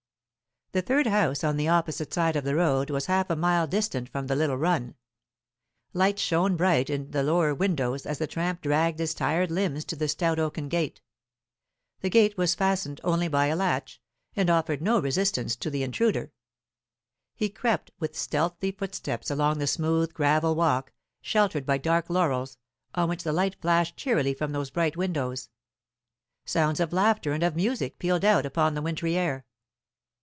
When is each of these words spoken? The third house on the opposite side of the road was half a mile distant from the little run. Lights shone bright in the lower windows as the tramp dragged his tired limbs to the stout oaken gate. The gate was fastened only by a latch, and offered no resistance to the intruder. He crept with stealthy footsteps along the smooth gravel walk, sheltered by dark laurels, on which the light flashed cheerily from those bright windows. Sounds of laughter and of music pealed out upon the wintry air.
The 0.73 0.81
third 0.81 1.05
house 1.07 1.43
on 1.43 1.57
the 1.57 1.67
opposite 1.67 2.13
side 2.13 2.37
of 2.37 2.45
the 2.45 2.55
road 2.55 2.89
was 2.89 3.07
half 3.07 3.29
a 3.29 3.35
mile 3.35 3.67
distant 3.67 4.07
from 4.07 4.27
the 4.27 4.37
little 4.37 4.55
run. 4.55 4.95
Lights 5.91 6.21
shone 6.21 6.55
bright 6.55 6.89
in 6.89 7.11
the 7.11 7.23
lower 7.23 7.53
windows 7.53 8.05
as 8.05 8.19
the 8.19 8.25
tramp 8.25 8.61
dragged 8.61 8.99
his 8.99 9.13
tired 9.13 9.51
limbs 9.51 9.83
to 9.83 9.97
the 9.97 10.07
stout 10.07 10.39
oaken 10.39 10.69
gate. 10.69 11.01
The 11.99 12.09
gate 12.09 12.37
was 12.37 12.55
fastened 12.55 13.01
only 13.03 13.27
by 13.27 13.47
a 13.47 13.55
latch, 13.57 13.99
and 14.33 14.49
offered 14.49 14.81
no 14.81 14.97
resistance 15.01 15.57
to 15.57 15.69
the 15.69 15.83
intruder. 15.83 16.31
He 17.35 17.49
crept 17.49 17.91
with 17.99 18.15
stealthy 18.17 18.71
footsteps 18.71 19.29
along 19.29 19.59
the 19.59 19.67
smooth 19.67 20.13
gravel 20.13 20.55
walk, 20.55 20.93
sheltered 21.21 21.65
by 21.65 21.79
dark 21.79 22.09
laurels, 22.09 22.57
on 22.95 23.09
which 23.09 23.23
the 23.23 23.33
light 23.33 23.57
flashed 23.61 23.97
cheerily 23.97 24.33
from 24.33 24.53
those 24.53 24.69
bright 24.69 24.95
windows. 24.95 25.49
Sounds 26.45 26.79
of 26.79 26.93
laughter 26.93 27.33
and 27.33 27.43
of 27.43 27.57
music 27.57 27.99
pealed 27.99 28.23
out 28.23 28.45
upon 28.45 28.73
the 28.73 28.81
wintry 28.81 29.17
air. 29.17 29.45